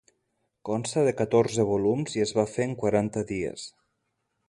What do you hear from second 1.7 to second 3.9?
volums i es va fer en quaranta dies.